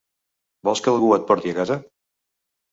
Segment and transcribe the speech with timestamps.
[0.69, 1.81] Vols que algú et porti a casa?